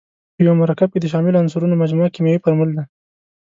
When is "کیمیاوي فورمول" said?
2.15-2.69